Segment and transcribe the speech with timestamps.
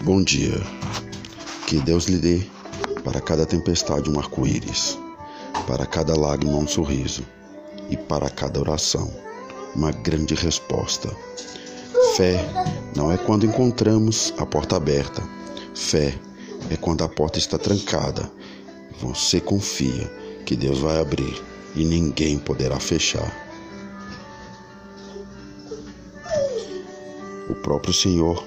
[0.00, 0.54] Bom dia.
[1.66, 2.42] Que Deus lhe dê
[3.04, 4.98] para cada tempestade um arco-íris,
[5.66, 7.22] para cada lágrima um sorriso
[7.90, 9.12] e para cada oração
[9.74, 11.14] uma grande resposta.
[12.16, 12.44] Fé
[12.96, 15.22] não é quando encontramos a porta aberta.
[15.74, 16.14] Fé
[16.70, 18.30] é quando a porta está trancada.
[19.00, 20.10] Você confia
[20.44, 21.42] que Deus vai abrir
[21.76, 23.47] e ninguém poderá fechar.
[27.48, 28.44] O próprio Senhor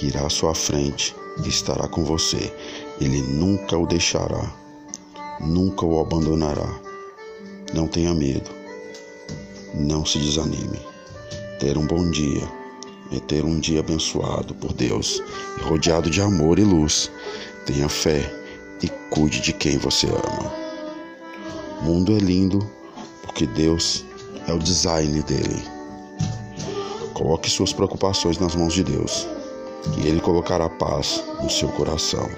[0.00, 1.14] irá à sua frente
[1.44, 2.52] e estará com você.
[3.00, 4.52] Ele nunca o deixará,
[5.40, 6.68] nunca o abandonará.
[7.74, 8.50] Não tenha medo,
[9.74, 10.80] não se desanime.
[11.58, 12.48] Ter um bom dia
[13.12, 15.22] é ter um dia abençoado por Deus
[15.58, 17.10] e rodeado de amor e luz.
[17.66, 18.32] Tenha fé
[18.82, 20.52] e cuide de quem você ama.
[21.80, 22.58] O mundo é lindo
[23.22, 24.04] porque Deus
[24.46, 25.75] é o design dele.
[27.16, 29.26] Coloque suas preocupações nas mãos de Deus
[29.96, 32.28] e Ele colocará paz no seu coração.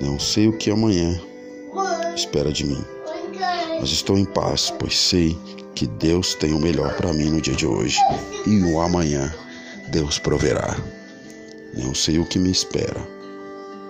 [0.00, 1.20] Não sei o que amanhã
[2.16, 2.82] espera de mim,
[3.78, 5.36] mas estou em paz, pois sei
[5.74, 7.98] que Deus tem o melhor para mim no dia de hoje
[8.46, 9.30] e no amanhã
[9.90, 10.74] Deus proverá.
[11.76, 13.06] Não sei o que me espera,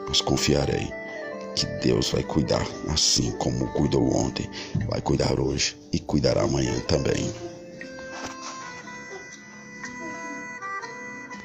[0.09, 0.93] mas confiarei
[1.55, 4.51] que Deus vai cuidar, assim como cuidou ontem,
[4.89, 7.52] vai cuidar hoje e cuidará amanhã também.